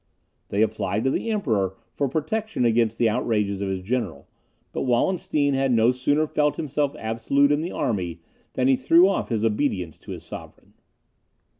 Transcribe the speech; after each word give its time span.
They 0.49 0.63
applied 0.63 1.03
to 1.03 1.11
the 1.11 1.29
Emperor 1.29 1.75
for 1.91 2.09
protection 2.09 2.65
against 2.65 2.97
the 2.97 3.07
outrages 3.07 3.61
of 3.61 3.69
his 3.69 3.83
general; 3.83 4.27
but 4.71 4.81
Wallenstein 4.81 5.53
had 5.53 5.71
no 5.71 5.91
sooner 5.91 6.25
felt 6.25 6.55
himself 6.57 6.95
absolute 6.97 7.51
in 7.51 7.61
the 7.61 7.71
army, 7.71 8.19
than 8.53 8.67
he 8.67 8.75
threw 8.75 9.07
off 9.07 9.29
his 9.29 9.45
obedience 9.45 9.99
to 9.99 10.09
his 10.11 10.23
sovereign. 10.23 10.73